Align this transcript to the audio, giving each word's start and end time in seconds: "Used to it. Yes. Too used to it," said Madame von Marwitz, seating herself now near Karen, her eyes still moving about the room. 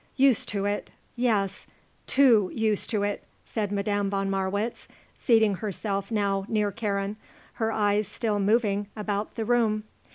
"Used 0.17 0.49
to 0.49 0.65
it. 0.65 0.89
Yes. 1.15 1.67
Too 2.07 2.49
used 2.55 2.89
to 2.89 3.03
it," 3.03 3.23
said 3.45 3.71
Madame 3.71 4.09
von 4.09 4.31
Marwitz, 4.31 4.87
seating 5.15 5.57
herself 5.57 6.09
now 6.09 6.43
near 6.47 6.71
Karen, 6.71 7.17
her 7.61 7.71
eyes 7.71 8.07
still 8.07 8.39
moving 8.39 8.87
about 8.95 9.35
the 9.35 9.45
room. 9.45 9.83